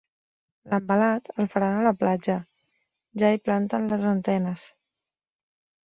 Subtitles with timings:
[0.71, 2.39] L'envelat, el faran a la platja:
[3.25, 4.69] ja hi planten les antenes.